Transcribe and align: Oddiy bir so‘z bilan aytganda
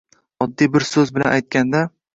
Oddiy 0.45 0.71
bir 0.77 0.87
so‘z 0.93 1.15
bilan 1.19 1.37
aytganda 1.37 1.89